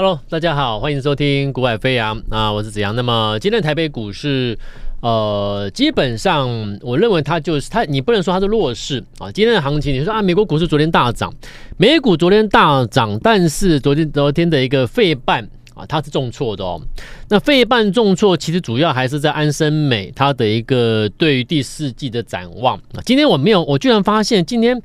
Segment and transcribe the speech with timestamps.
[0.00, 2.94] Hello，大家好，欢迎收听股海飞扬啊，我是子阳。
[2.94, 4.56] 那么今天台北股市，
[5.00, 9.28] 呃，基本上我认为它就是它，你不能说它是弱势啊。
[9.32, 11.34] 今天的行情，你说啊，美国股市昨天大涨，
[11.78, 15.42] 美股昨天大涨，但是昨天昨天的一个费半
[15.74, 16.80] 啊，它是重挫的哦。
[17.28, 22.80] 那费半重挫，其实主要还是在安森美它的一个对于第四季的展望。
[23.04, 24.80] 今天我没有，我居然发现今天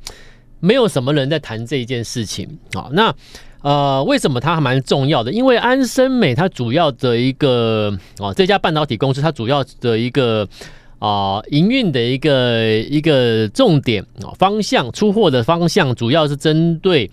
[0.59, 2.89] 没有什么人在谈这一件事情啊。
[2.93, 3.13] 那
[3.63, 5.31] 呃，为什么它还蛮重要的？
[5.31, 10.45] 因为安森美它主要的一个啊，这家半导体公司它主要的一个
[10.99, 17.09] 啊营运的一个一个重点啊方向，出货的方向主要是针对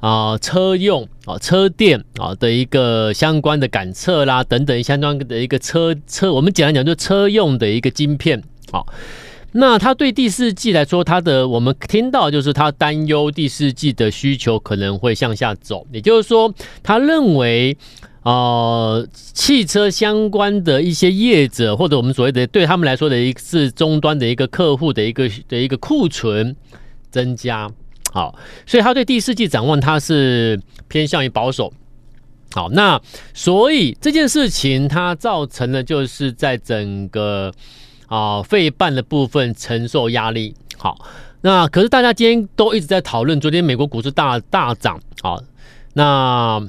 [0.00, 8.82] 啊车用啊车电啊的一个相关的感测啦等等相关的一个车车，我们简单讲就车用的一个晶片啊。
[9.52, 16.54] 那他对第四季来说，他的我们听到就是他担忧第四季的需求可能会向下走，也就是说，
[16.84, 17.76] 他认为，
[18.22, 26.54] 呃，汽车相关的一些业者或者我们所谓的对他们来说的一个是终端的一个客户的一个的一个库存
[27.10, 27.68] 增加，
[28.12, 31.72] 好，所以他对第四季展望他是偏向于保守，
[32.52, 33.00] 好，那
[33.34, 37.52] 所以这件事情它造成了就是在整个。
[38.10, 40.52] 啊，费半的部分承受压力。
[40.76, 40.98] 好，
[41.42, 45.00] 那可是大家今天都一直在讨论，昨天美国股市大大涨。
[45.22, 45.40] 好，
[45.94, 46.60] 那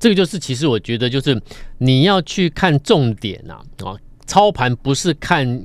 [0.00, 1.40] 这个就是其实我觉得就是
[1.78, 3.60] 你要去看重点呐。
[3.84, 3.94] 啊，
[4.26, 5.64] 操盘不是看，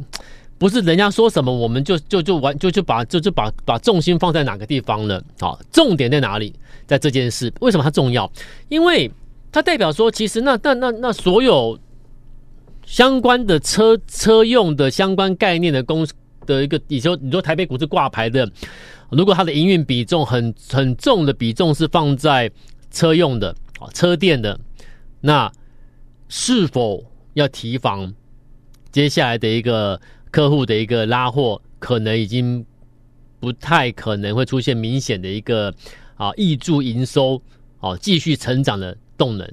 [0.59, 5.23] 不是人家说什么我们就就就完就就把就就把把重心放在哪个地方了。
[5.39, 6.53] 好，重点在哪里？
[6.85, 8.31] 在这件事，为什么它重要？
[8.69, 9.09] 因为
[9.51, 11.79] 它代表说，其实那那那那所有。
[12.91, 16.05] 相关的车车用的相关概念的公
[16.45, 18.45] 的一个，你说你说台北股市挂牌的，
[19.09, 22.51] 如果它的营运比重很很重的比重是放在
[22.91, 24.59] 车用的啊车电的，
[25.21, 25.49] 那
[26.27, 27.01] 是否
[27.33, 28.13] 要提防
[28.91, 29.97] 接下来的一个
[30.29, 32.65] 客户的一个拉货，可能已经
[33.39, 35.73] 不太可能会出现明显的一个
[36.15, 37.41] 啊挹注营收
[37.79, 39.49] 啊继续成长的动能，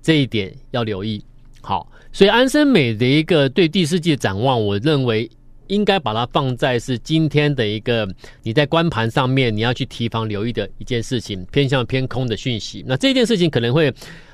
[0.00, 1.20] 这一点要留意。
[1.66, 1.90] 好。
[2.12, 5.28] 所以安森美的一个对第四季的展望，我认为
[5.66, 8.08] 应该把它放在是今天的一个
[8.42, 12.84] 你在观盘上面你要去提防留意的一件事情，偏向偏空的讯息。
[12.86, 13.92] 那这件事情可能会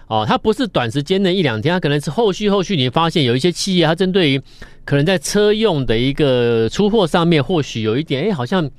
[0.08, 4.40] 哦，它不是短时间的一两天，它可能是后续后续你发现有一些企业，它针对于
[4.84, 8.70] 可能在车用的一个出货上面，或许有一点哎，好像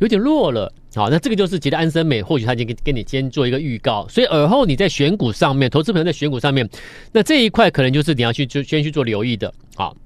[0.00, 0.70] 有点弱了。
[0.94, 6.68] 好，那这个就是其实安森美，或许他已经跟跟你先做一个预告，所以尔后你在选股上面，投资朋友在选股上面，
[7.10, 9.52] 那这一块可能就是你要去就先去做留意的。
[9.74, 9.96] 好，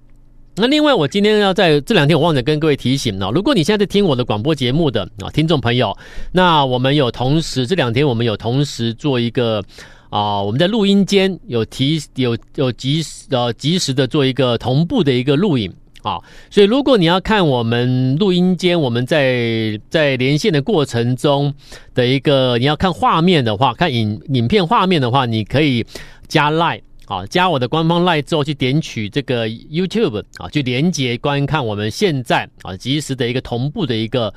[0.57, 5.95] 那另外我今天要在这两天我忘了跟各位提醒了，如果你现在在听我的广播节目的啊听众朋友，
[6.33, 9.63] 那我们有同时这两天我们有同时做一个
[10.09, 15.71] 啊我们在录音间有提有有及时呃及时的做一个同步的一个录影。
[16.01, 21.53] 好，所以如果你要看我们录音间，我们在在连线的过程中
[21.93, 25.85] 的一个，你要看画面的话，看影影片画面的话，你可以
[26.29, 34.33] 加 Line 啊，加我的官方 Line 之后去点取这个 YouTube 啊，去连接观看我们现在啊及时的一个同步的一个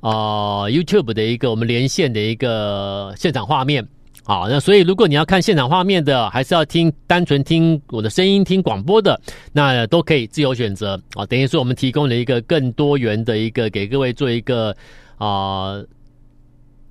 [0.00, 3.86] 啊 YouTube 的一个我们连线的一个现场画面。
[4.24, 9.20] 好，那所以如果你要看现场画面的，还是要听单纯听我的声音听广播的，
[9.52, 11.26] 那都可以自由选择啊。
[11.26, 14.74] 等于说我们提供了一个更多元的一个给各位做一个
[15.18, 15.82] 啊、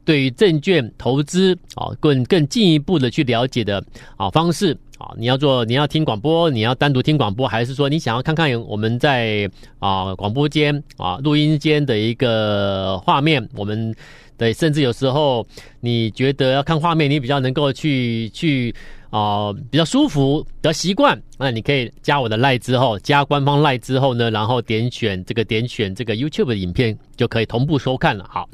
[0.03, 3.81] 对于证券投资啊更更进一步的去了解的
[4.17, 5.15] 啊方式啊。
[5.17, 9.49] 你要做你要听广播，你要单独听广播，还是说你想要看看我们在
[9.79, 13.95] 啊广播间啊录音间的一个画面，我们。
[14.37, 15.45] 对，甚至有时候
[15.79, 18.73] 你觉得要看画面，你比较能够去去
[19.11, 28.25] 啊、比较舒服、比较习惯，那你可以加我的赖之后，加官方赖之后呢，然后点选这个点选这个 YouTube 的影片，就可以同步收看了。
[28.29, 28.49] 好，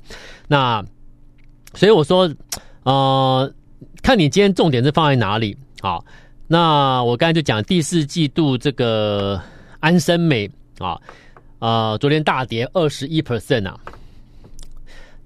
[0.48, 0.84] 那
[1.76, 2.28] 所以我说，
[2.84, 3.54] 呃，
[4.02, 5.56] 看你今天重点是放在哪里。
[5.80, 6.04] 好，
[6.48, 9.40] 那我刚才就讲第四季度这个
[9.80, 10.50] 安森美
[10.80, 11.00] 啊，
[11.60, 13.80] 呃，昨天大跌二十一 percent 啊。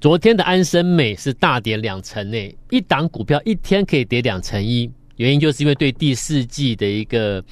[0.01, 7.43] 昨天的安生美是大跌两成诶，一档股票一天可以跌两成一，原因就是因为对第四季的一个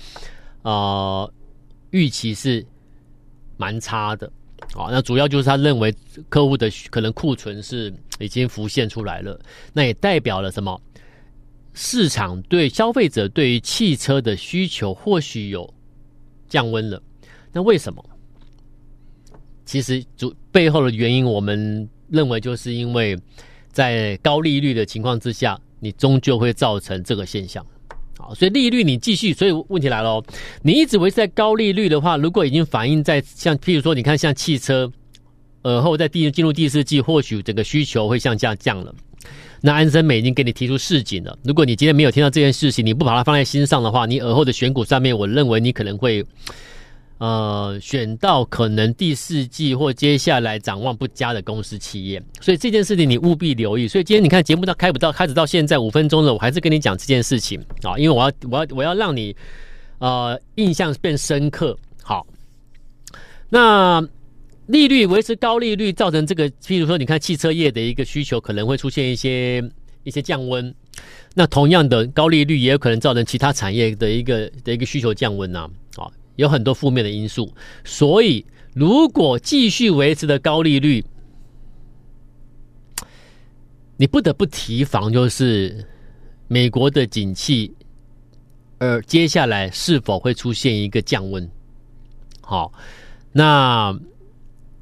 [0.63, 1.31] 呃
[1.91, 2.65] 预期是
[3.55, 4.31] 蛮差的，
[4.73, 5.93] 好，那主要就是他认为
[6.27, 9.39] 客户的可能库存是已经浮现出来了，
[9.71, 10.81] 那也代表了什么？
[11.75, 15.71] 市场对消费者对于汽车的需求或许有
[16.47, 16.99] 降温了，
[17.53, 18.03] 那为什么？
[19.65, 21.87] 其实主背后的原因我们。
[22.11, 23.17] 认为就是因为，
[23.71, 27.65] 在高利率的情况之下，你终究会造成这个现象。
[28.17, 30.23] 好，所以利率你继续，所以问题来了，
[30.61, 34.91] 你一直维持在高利率的话，如果已经反映在像譬如说，你看像汽车，
[35.61, 38.93] 而后在第进入第四季，或许整个需求会向下降了。
[39.61, 46.25] 那安森美已经给你提出示警了，如果你今天没有听到这件事情，你不把它放在心上的话，你而后的选股上面，我认为你可能会。
[47.19, 53.89] 呃，选到可能第四季或接下来展望不佳的公司企业，所以这件事情你务必留意。
[53.89, 59.35] 所以今天你看节目到开不到，开始到现在五分钟了，我还是跟你讲这件事情啊，因为我要我要我要让你
[59.97, 61.77] 呃印象变深刻。
[62.01, 62.25] 好，
[63.49, 64.01] 那
[64.67, 69.61] 利率维持高利率造成这个，譬如说你看汽车业的一个需求可能会出现一些
[70.05, 70.73] 一些降温，
[71.35, 76.09] 那同样的高利率也有可能造成其他产业的一个的一个需求降温呐，啊。
[76.39, 77.53] 有很多负面的因素，
[77.83, 81.03] 所以如果继续维持的高利率，
[83.97, 85.85] 你不得不提防，就是
[86.47, 87.73] 美国的景气，
[88.77, 91.51] 而接下来是否会出现一个降温？
[92.39, 92.71] 好，
[93.33, 93.93] 那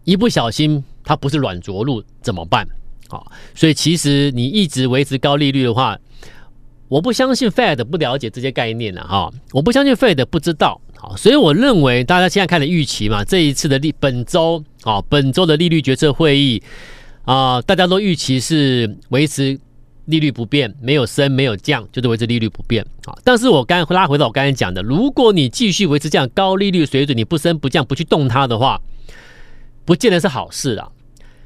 [0.04, 2.68] 一不小心它不是软着陆怎么办？
[3.10, 5.98] 好，所以其实你一直维持高利率的话，
[6.88, 10.80] 我不相信 Fed 不了解这些概念了哈，我不相信 Fed 不知道。
[10.96, 16.62] 好，所以我认为大家现在开始预期嘛，这一次的利本周啊，本周的利率决策会议
[17.24, 19.60] 啊，大家都预期是维持
[20.06, 23.14] 利率不变，没有升没有降，就是维持利率不变啊。
[23.24, 28.82] 但是我刚才拉回到我刚才讲的，如果你继续维持这样高利率水准，你不升不降，不去动它的话，
[29.86, 30.90] 不见得是好事啊。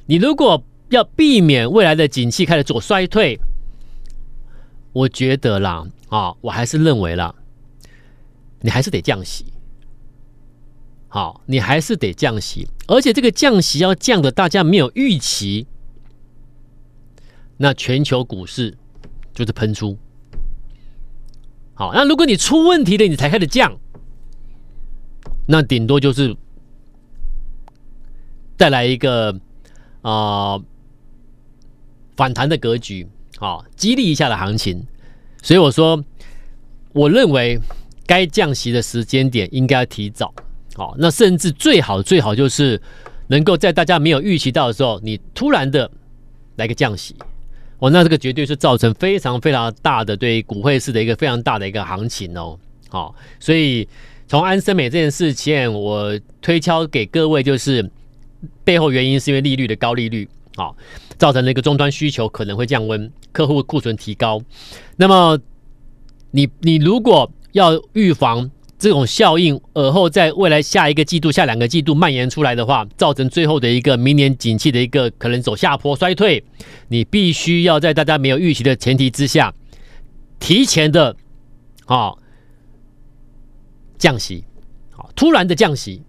[0.05, 3.37] 你如果要避免未来的景气开始走衰退，
[4.93, 7.35] 我觉得啦啊，我还是认为啦。
[8.63, 9.45] 你还是得降息，
[11.07, 15.65] 好，你还是得降息，而且这个降息要降的大家没有预期，
[17.57, 18.77] 那全球股市
[19.33, 19.97] 就是喷出。
[21.73, 23.79] 好，那如果你出问题了，你才开始降，
[25.47, 26.37] 那顶多就是
[28.55, 29.39] 带来一个
[30.03, 30.59] 啊、
[32.15, 33.07] 反弹的格局，
[33.41, 34.87] 好，激励一下的行情。
[35.41, 36.01] 所以我说，
[36.93, 37.59] 我认为。
[38.07, 40.33] 该降息的时间点应该提早，
[40.75, 42.81] 好，那甚至最好最好就是
[43.27, 45.89] 能够在大家没有预期到的时候，你突然的
[46.57, 47.15] 来个降息，
[47.77, 52.59] 哦，那这个绝对是造成非常非常大的对股汇市的一个非常大的一个行情哦，
[52.89, 53.87] 好，所以
[54.27, 57.89] 从安森美这件事情，我推敲给各位就是
[58.65, 60.27] 背后原因是因为利率的高利率，
[60.57, 60.75] 好，
[61.21, 64.41] 造成了一个终端需求可能会降温，客户库存提高，
[64.97, 65.37] 那么
[66.31, 76.43] 你你如果要预防这种效应，而后在未来下一个季度、下两个季度蔓延出来的话，造成最后的一个明年景气的一个可能走下坡衰退，
[76.87, 79.53] 你必须要在大家没有预期的前提之下，
[80.39, 81.15] 提前的
[81.85, 82.13] 啊
[83.99, 84.43] 降息，
[84.89, 86.01] 好，突然的降息，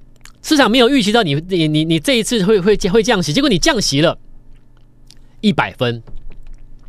[0.42, 4.18] 市场没有预期到你你你你这一次会会会降息，结果你降息了
[5.42, 6.02] 一百分，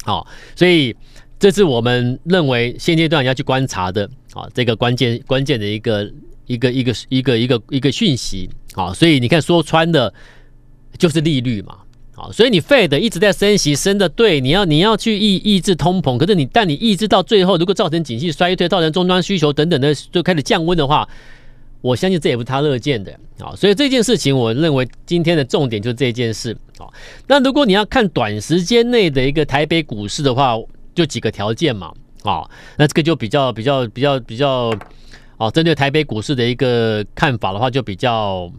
[0.05, 0.95] 好，所以
[1.37, 4.09] 这是我们认为现阶段要去观察的。
[4.33, 6.11] 啊，这个关键关键的一个
[6.47, 10.11] 一个一个一个一个一个讯息啊，所以你看说穿的，
[10.97, 11.77] 就是利率嘛，
[12.15, 21.07] 啊，所以你 Fed 一直在升息，升的对，你要你要去抑抑制通膨，可是你但你抑制到最后，如果造成景气衰退，造成终端需求等等的就开始降温的话，
[21.83, 26.87] 我相信这也不是他乐见的啊，所以这件事情，我认为今天的重点就是这件事啊。
[27.27, 30.57] 那如果你要看短时间内的一个台北股市的话，
[30.95, 31.91] 就几个条件嘛。
[32.23, 34.71] 啊，那这个就比较比较比较比较，
[35.35, 38.49] 啊，针对台北股市的一个看法的话，就比较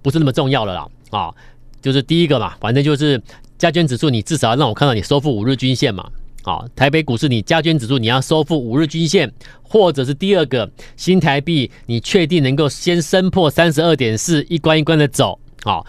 [0.00, 0.88] 不是那么重要了啦。
[1.10, 1.34] 啊，
[1.82, 3.20] 就是第一个嘛，反正就是
[3.58, 6.08] 加权指数，你至少要让我看到你收复五日均线嘛。
[6.42, 15.38] 啊，台北股市你加权指数你要收复五日均线，或者是第二个新台币，你确定能够先升破三十二点四，一关一关的走。
[15.64, 15.84] 啊。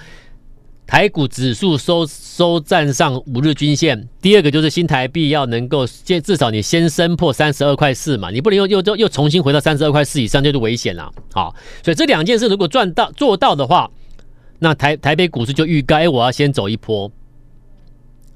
[0.85, 11.13] 台股指数收收站上五日均线，第二个就是新台币要能够先至少你先升破三十二块四嘛，你不能又又又重新回到三十二块四以上，就是危险了。
[11.31, 13.91] 好，所以这两件事如果赚到做到的话，
[14.57, 17.11] 那台台北股市就预该我要先走一波。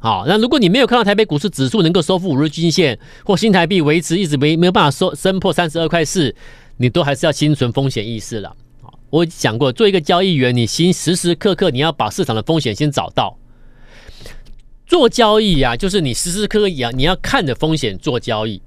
[0.04, 6.36] 好，那如果你没有看到台北股市指数能够收复五日均线，或新台币维持一直没没有办法收升破三十二块四，
[6.76, 8.54] 你都还是要心存风险意识了。
[9.10, 13.38] 我讲过，做一个交易员，你先时时刻刻你要把市场的风险先找到。
[14.86, 18.62] 做交易啊，就是你时时刻刻要，你要看着风险做交易，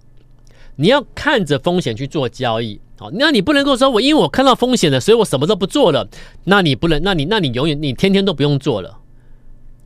[0.77, 2.81] 你要看着风险去做交易。
[2.99, 6.09] 好，那你不能够说我因为我看到风险了，所以我什么都不做了。
[6.45, 9.01] 那你不能，那你那你永远你天天都不用做了，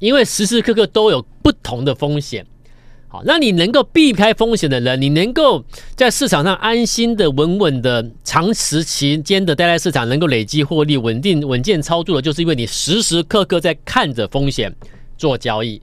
[0.00, 2.44] 因为时时刻刻都有不同的风险。
[3.06, 5.64] 好，那你能够避开风险的人，你能够
[5.96, 14.72] 在市场上安心的、稳稳的、长时期间的待在市场，能够累积获利、稳定、稳健操作的，就是因为你时时刻刻在看着风险
[15.18, 15.82] 做交易。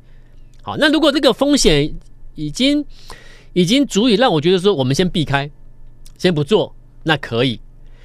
[0.62, 1.94] 好，那如果这个风险
[2.36, 2.86] 已经
[3.52, 5.52] 已经足以让我觉得说，我们先避开，
[6.18, 7.60] 先不做，那可以。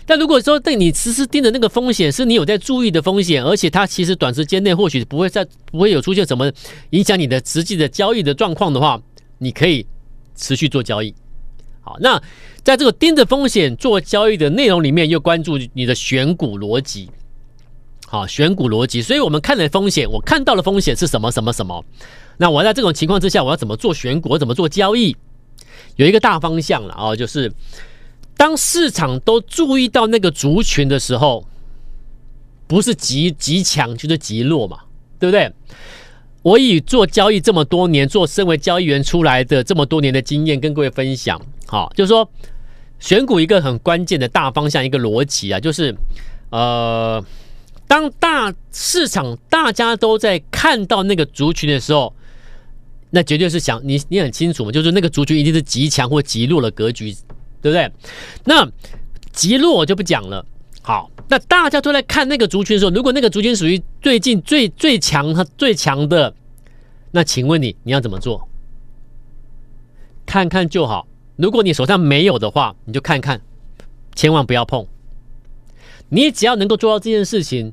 [0.05, 6.51] 但如果说对你实时盯着那个风险，是你有在注意的风险，而且它其实短时间内或许不会再不会有出现什么
[6.91, 9.01] 影响你的实际的交易的状况的话，
[9.39, 9.87] 你可以
[10.35, 11.15] 持续做交易。
[11.81, 12.21] 好，那
[12.63, 17.09] 在这个盯着风险做交易的内容里面，又关注你的选股逻辑。
[18.07, 21.85] 好，选股逻辑，所以我们看了风险，我看到的风险是什么什么什么？
[22.39, 24.37] 那我在这种情况之下，我要怎么做选股？
[24.37, 25.17] 怎么做交易？
[25.97, 27.53] 有一个大方向了啊，就是。
[28.43, 31.47] 当市场都注意到那个族群的时候，
[32.67, 34.81] 不是极极强就是极弱嘛，
[35.17, 35.49] 对不对？
[36.43, 42.29] 我以做交易这么多年，做身为交易员出来的这么多年的经验，跟各位分享，好，就是说
[42.99, 45.95] 选股一个很关键的大方向，一个逻辑啊，就是
[46.51, 47.25] 呃，
[47.87, 52.13] 当大市场大家都在看到那个族群的时候，
[53.11, 57.17] 那绝对是想你你很清楚嘛，就是那个族群一定是极强或极弱的格局。
[57.62, 57.90] 对不对？
[58.45, 58.69] 那
[59.33, 60.45] 极弱我就不讲了。
[60.83, 66.35] 好，那大家都在看那个族群的时候，如果那个族群属于最近最最强、最强的，
[67.12, 68.49] 那请问你你要怎么做？
[70.26, 71.07] 看看就好。
[71.37, 73.40] 如果你手上没有的话，你就看看，
[74.16, 74.85] 千万不要碰。
[76.09, 77.73] 你只要能够做到这件事情，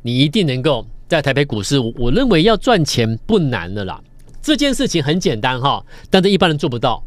[0.00, 1.78] 你一定能够在台北股市。
[1.78, 4.02] 我我认为要赚钱不难的啦，
[4.40, 7.04] 这件事情很简单哈，但是一般人做不到。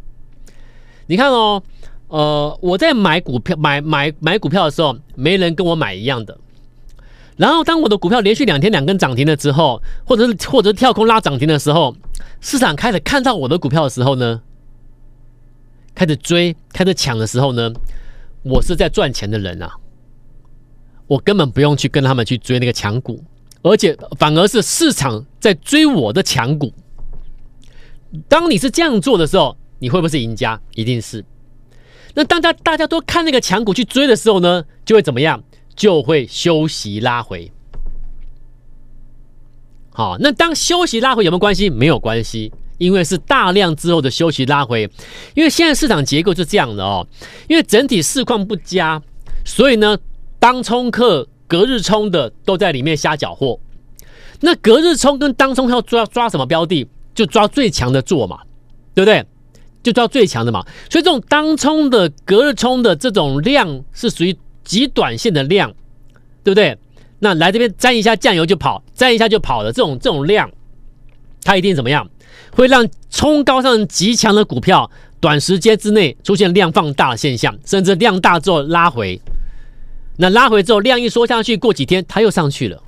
[1.07, 1.63] 你看哦。
[2.11, 6.37] 呃，我在买股票、买买买股票的时候，没人跟我买一样的。
[7.37, 11.95] 然后，当我的股票连续两天两根涨停了之后，或者是或者跳空拉涨停的时候，
[12.41, 14.41] 市场开始看到我的股票的时候呢，
[15.95, 17.71] 开始追、开始抢的时候呢，
[18.43, 19.71] 我是在赚钱的人啊，
[21.07, 23.23] 我根本不用去跟他们去追那个强股，
[23.61, 26.73] 而且反而是市场在追我的强股。
[28.27, 30.59] 当你是这样做的时候，你会不会是赢家？
[30.75, 31.23] 一定是。
[32.13, 35.43] 那当大大家都看那个强股去追的时候呢，就会怎么样？
[35.75, 37.51] 就会休息拉回。
[39.93, 41.69] 好，那当休息拉回有没有关系？
[41.69, 44.89] 没有关系，因为是大量之后的休息拉回。
[45.33, 47.07] 因为现在市场结构是这样的哦，
[47.47, 49.01] 因为整体市况不佳，
[49.45, 49.97] 所以呢，
[50.39, 53.59] 当冲客、隔日冲的都在里面瞎搅和。
[54.39, 56.87] 那隔日冲跟当冲要抓抓什么标的？
[57.13, 58.39] 就抓最强的做嘛，
[58.93, 59.25] 对不对？
[59.83, 65.73] 就抓最强的嘛，所以这种当冲的、隔日冲的这种量是属于极短线的量，
[66.43, 66.77] 对不对？
[67.19, 70.49] 那来这边沾一下酱油就跑，沾一下就跑的这种这种量，
[71.43, 72.09] 它一定怎么样？
[72.51, 79.19] 会让冲高上极强的股票，短时间之内出现量放大的现象，甚至量大之后拉回。
[80.17, 82.81] 那拉回之后量一缩下去，过几天它又上去了。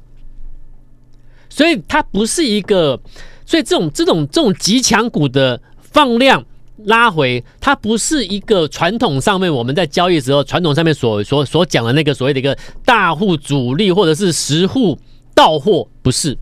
[1.50, 3.00] 所以它不是一个，
[3.46, 6.46] 所以这种这种这种极强股的放量。
[6.78, 14.98] 拉回，它不是一个传统上面我们在交易时候，传统上面所所所讲的那个所谓的一个大户主力或者是实户
[15.36, 16.38] 到货，不是。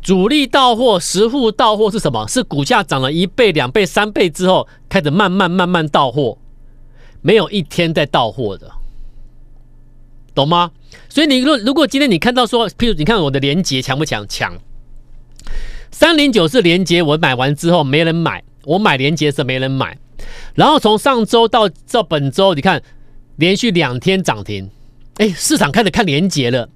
[0.00, 2.26] 主力到货、实户到货是什么？
[2.26, 6.38] 是股价涨了一倍、两倍、三倍之后，开始慢慢慢慢到货，
[7.20, 8.70] 没有一天在到货的，
[10.34, 10.72] 懂吗？
[11.08, 14.26] 所以你如如果今天你看到说，譬如你看我的连接强不强？
[14.28, 14.52] 强。
[15.92, 18.42] 三零九是连接，我买完之后没人买。
[18.64, 19.98] 我买连结是没人买，
[20.54, 22.82] 然后从上周到到本周，你看
[23.36, 24.70] 连续两天涨停，
[25.16, 26.68] 哎，市场开始看连结了，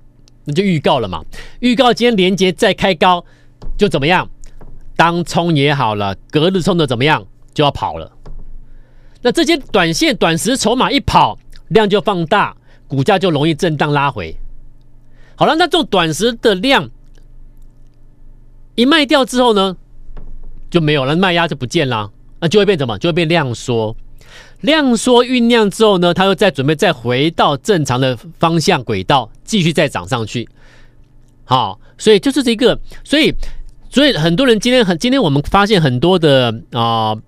[0.45, 1.25] 那就预告了嘛。
[1.61, 3.25] 预告今天连结再开高，
[3.79, 4.29] 就怎么样？
[4.97, 7.27] 当冲也好了，隔日冲的怎么样？
[7.55, 8.11] 就要跑了。
[9.23, 11.39] 那这些短线短时筹码一跑，
[11.69, 12.57] 量就放大，
[12.89, 14.37] 股价就容易震荡拉回。
[15.37, 16.91] 好了，那这种短时的量
[18.75, 19.77] 一卖掉之后呢？
[20.69, 22.99] 就没有了，卖压就不见了，那就会变什么？
[22.99, 23.97] 就会变量缩，
[24.61, 30.49] 量缩酝酿之后呢，它又再准备再回到正常的方向轨道，继续再涨上去。
[31.45, 33.33] 好，所以就是这个，所以
[33.89, 37.23] 所以很多人今天很今天我们发现很多的啊、呃、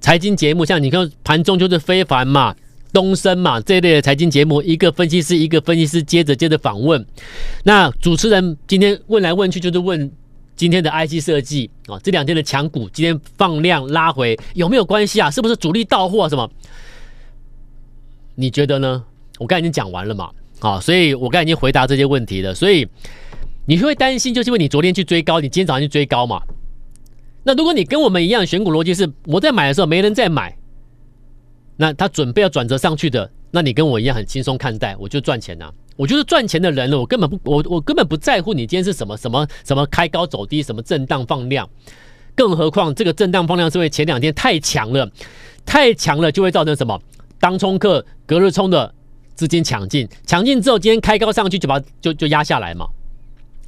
[0.00, 2.54] 财经节目，像你看盘中就是非凡嘛、
[2.92, 7.04] 东升嘛这一类的财经节目，一个分析师一个分析师接着接着访问，
[7.64, 10.10] 那主持人今天问来问去就是问。
[10.56, 15.30] 今天的 IC 设计啊，这两天的强股今天放量拉回有没有关系啊？
[15.30, 16.50] 是不是主力到货啊什么？
[18.34, 19.04] 你觉得呢？
[19.38, 22.54] 我刚才已经讲完了嘛，啊，所以我刚才已经回答这些问题了。
[22.54, 22.88] 所以
[23.66, 26.42] 你会担心，就是因为你昨天去追高，你今天早上去追高嘛？
[27.44, 30.56] 那如果你跟我们一样选股逻辑是，我在买的时候没人在买，
[31.76, 35.70] 那他准备要转折上去的，那你跟我一样很轻松看待，我就赚钱呐。
[35.96, 41.66] 我就是赚钱的人了，我根本不，我我根本不在乎你今天是什么什么什么开高走低，什么震荡放量，
[42.34, 45.10] 更何况这个震荡放量是因为前两天太强了，
[45.64, 47.00] 太强了就会造成什么？
[47.40, 48.92] 当冲客隔日冲的
[49.34, 52.86] 资金抢进，抢进之后今天开高上去就把就就压下来嘛，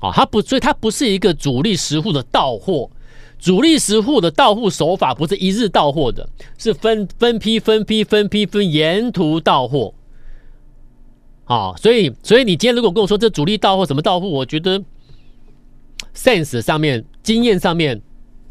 [0.00, 2.90] 啊，它不，所以它不是一个主力实户的到货，
[3.38, 6.28] 主力实户的到户手法不是一日到货的，
[6.58, 9.94] 是分分批分批分批分沿途到货。
[11.44, 14.82] 好，所以所以你今天如果跟我说这主力到货什么到货，我觉得
[16.14, 18.00] sense 上面经验上面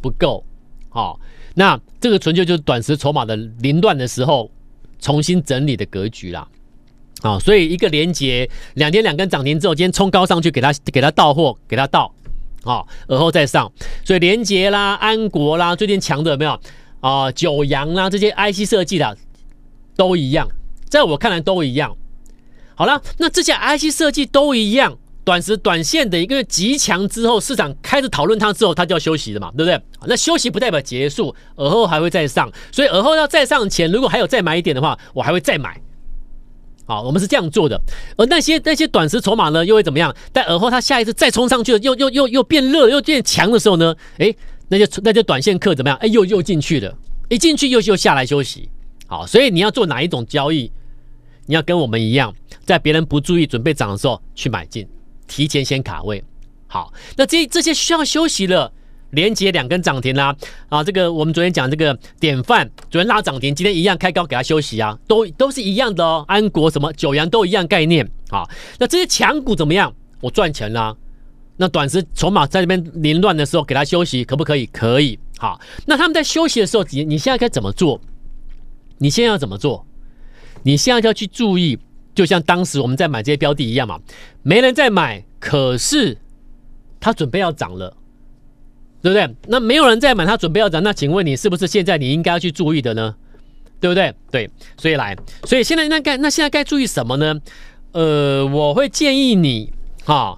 [0.01, 0.44] 不够。
[0.89, 1.20] 好，
[1.53, 4.50] 那这个纯粹就是短时筹码的凌乱的时候
[5.00, 6.48] 重新整理的格局啦。
[7.22, 12.13] 啊，所以一个连结两天两根涨停之后，今天冲高上去给他给他到货，给他到，
[12.63, 13.71] 啊，而后再上。
[14.03, 16.59] 所以连结啦、安国啦，最近强的有没有
[16.99, 17.31] 啊？
[17.31, 19.17] 九阳啦，这些 IC 设计的
[19.95, 20.47] 都一样，
[20.89, 21.95] 在我看来都一样。
[22.75, 29.81] 好了，那这些 IC 设计都一样，短时短线的一个极强之后，市场开始讨论它之后，它就要休息的嘛，对不对？
[30.05, 35.81] 那休息不代表结束，而后还会再上，所以而后要再上前，如果还有再买一点的话，我还会再买。
[36.88, 37.79] 好，我们是这样做的。
[38.15, 40.15] 而那些那些短时筹码呢，又会怎么样？
[40.32, 43.94] 但而后它下一次再冲上去了，又又又又变热又变强的时候呢？
[44.17, 44.34] 哎，
[44.70, 45.98] 那就那就短线客怎么样？
[46.00, 48.70] 哎，又又进去了，一进去又又下来休息。
[49.06, 50.72] 好，所以你要做哪一种交易？
[51.46, 54.88] 你要跟我们一样，在别人不注意、准备涨的时候去买进，
[55.27, 56.24] 提前先卡位。
[56.67, 58.72] 好，那这这些需要休息了，
[59.11, 60.35] 连接两根涨停啦，
[60.69, 66.25] 啊，这个我们昨天讲这个典范，昨天拉涨停，今天一样开高给它休息啊，都都是一样的哦。
[66.27, 68.43] 安国什么九阳都一样概念啊。
[68.79, 69.93] 那这些强股怎么样？
[70.21, 70.95] 我赚钱啦。
[71.57, 74.65] 那短时筹码在这边凌乱的时候给它休息，可不可以？
[74.67, 75.17] 可以。
[75.37, 77.99] 好，那他们在休息的时候，你你现在该怎么做？
[78.99, 79.85] 你现在要怎么做？
[80.63, 81.79] 你现在就要去注意，
[82.13, 83.99] 就像当时我们在买这些标的一样嘛，
[84.43, 86.17] 没人在买，可是
[86.99, 87.95] 它准备要涨了，
[89.08, 89.36] 对不对？
[89.48, 93.15] 那没有人在买，它准备要涨，那请问你是不是现在你应该要去注意的呢？
[93.80, 94.13] 对不对？
[94.32, 95.15] 对，所以来，
[95.46, 97.39] 所以现在那该那现在该注意什么呢？
[97.93, 99.72] 呃，我会建议你
[100.04, 100.38] 哈，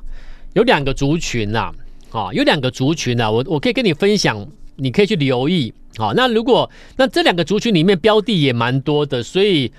[0.53, 1.71] 有两个族群呐，
[2.11, 5.73] 啊，有两个族群呐，我我可以跟你分享，你可以去留意。
[5.97, 9.71] 好，那如果那这两个族群里面标的也蛮多的，所以。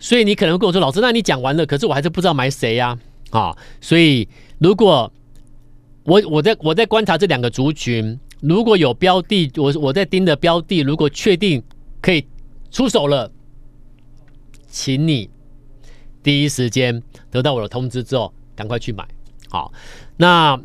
[0.00, 2.96] 所以你可能会跟我说，老师，那你讲完了，可是我还是不知道买谁呀？
[3.30, 4.28] 啊，所以
[4.60, 5.12] 如果
[6.04, 11.62] 我我在我在观察这两个族群，如果有标的，我我在盯的标的，如果确定
[12.00, 12.26] 可以
[12.70, 13.30] 出手了，
[14.68, 15.28] 请你
[16.22, 19.06] 第一时间得到我的通知之后，赶快去买。
[19.48, 19.72] 好，
[20.16, 20.58] 那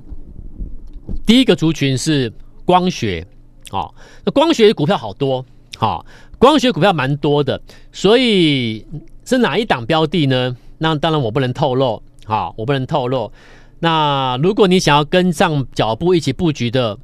[1.25, 2.31] 第一个族群是
[2.65, 3.25] 光学，
[3.69, 3.93] 好，
[4.25, 5.45] 那光学股票好多，
[5.77, 6.05] 好，
[6.37, 8.85] 光学股票蛮多的，所以。
[9.25, 10.53] 是哪一档标的呢？
[10.79, 13.31] 那当然我不能透露，好，我不能透露。
[13.79, 16.99] 那如果你想要跟上脚步一起布局的，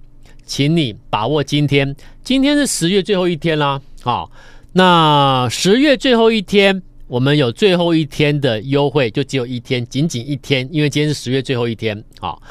[0.49, 4.31] 请你把握今天，今天是十月最后一天啦，好，
[4.73, 12.41] 那十月最后一天，我们有最后一天的优惠，就只有一天，仅仅一天，因为今天是十月最后一天，好，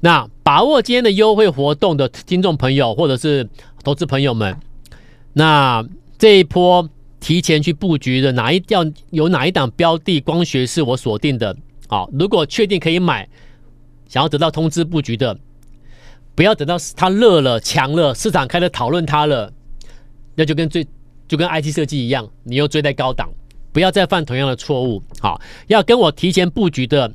[0.00, 3.48] 那把握今天的优惠活动的听众朋友或者是
[3.82, 4.54] 投资朋友们，
[5.32, 5.82] 那
[6.18, 6.88] 这一波。
[7.20, 11.54] 提前去布局的哪一要有哪一档标的光学是我锁定的，
[11.86, 13.28] 好，如果确定可以买，
[14.08, 15.38] 想要得到通知布局的，
[16.40, 19.52] 不要等到它热了强了，市场开始讨论它了，
[20.34, 20.86] 那就跟最
[21.28, 23.28] 就跟 IT 设计一样，你又追在高档，
[23.74, 27.12] 不要再犯同样的错误，好，要跟我提前布局的，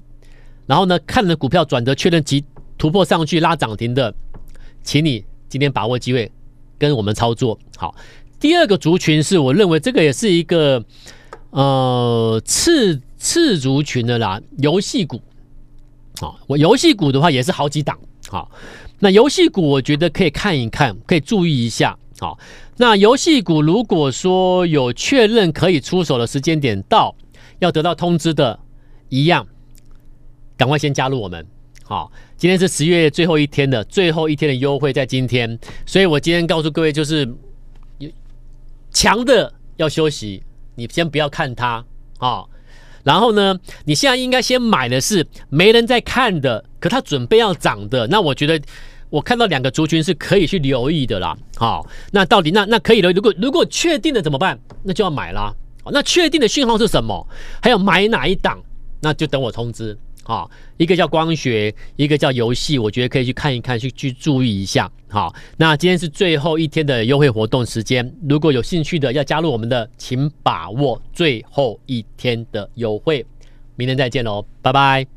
[0.68, 2.46] 然后呢，看着股票转折确认及
[2.78, 4.14] 突破上去拉涨停的，
[4.84, 6.32] 请你今天把握机会
[6.78, 7.96] 跟我们操作，好。
[8.40, 10.86] 第二个族群是我认为这个也是一个
[11.50, 15.20] 呃次次族群的啦，游戏股，
[16.20, 17.98] 好，我游戏股的话也是好几档，
[18.30, 18.52] 好，
[19.06, 22.40] 那游戏股我觉得可以看一看，可以注意一下，好，
[22.78, 27.16] 那游戏股如果说有确认可以出手的时间点到，
[27.60, 28.60] 要得到通知的，
[29.10, 29.46] 一样，
[30.58, 31.46] 赶快先加入我们，
[31.84, 37.32] 好，今天是十月最后一天的最后一天的优惠在今天，所以我今天告诉各位就是。
[38.92, 40.42] 强的要休息，
[40.74, 41.86] 你先不要看它
[42.18, 42.46] 啊、
[43.04, 48.08] 然后呢，你现在应该先买的是没人在看的，可它准备要涨的。
[48.08, 48.58] 那我觉得
[49.10, 51.38] 我看到两个族群是可以去留意的啦。
[51.56, 53.14] 好、那到底那那可以留意？
[53.14, 54.60] 如果如果确定了怎么办？
[54.84, 55.54] 那就要买啦。
[55.92, 57.28] 那确定的讯号是什么？
[57.62, 58.60] 还有买哪一档？
[59.02, 59.98] 那就等我通知。
[60.24, 64.92] 好，一个叫光学，一个叫游戏，我觉得可以去看一看，去去注意一下。
[65.08, 73.24] 好，那今天是最后一天的优惠活动时间，如果有兴趣的要加入我们的，请把握最后一天的优惠。
[73.76, 75.15] 明天再见喽，拜拜。